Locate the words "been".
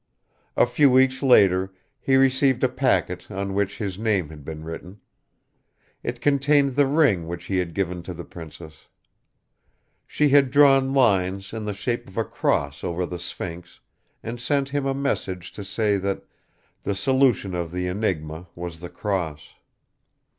4.43-4.63